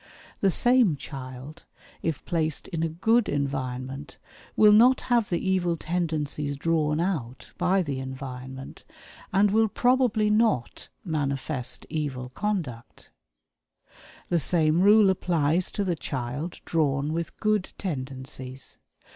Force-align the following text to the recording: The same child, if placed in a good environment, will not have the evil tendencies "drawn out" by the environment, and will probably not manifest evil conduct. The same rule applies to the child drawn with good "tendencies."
The 0.39 0.49
same 0.49 0.95
child, 0.95 1.65
if 2.01 2.25
placed 2.25 2.67
in 2.69 2.81
a 2.81 2.89
good 2.89 3.29
environment, 3.29 4.17
will 4.55 4.71
not 4.71 5.01
have 5.01 5.29
the 5.29 5.47
evil 5.47 5.77
tendencies 5.77 6.57
"drawn 6.57 6.99
out" 6.99 7.53
by 7.59 7.83
the 7.83 7.99
environment, 7.99 8.83
and 9.31 9.51
will 9.51 9.67
probably 9.67 10.31
not 10.31 10.89
manifest 11.05 11.85
evil 11.87 12.29
conduct. 12.29 13.11
The 14.29 14.39
same 14.39 14.81
rule 14.81 15.11
applies 15.11 15.69
to 15.73 15.83
the 15.83 15.95
child 15.95 16.61
drawn 16.65 17.13
with 17.13 17.37
good 17.37 17.71
"tendencies." 17.77 18.79